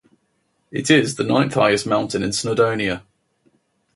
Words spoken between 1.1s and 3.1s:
the ninth highest mountain in Snowdonia.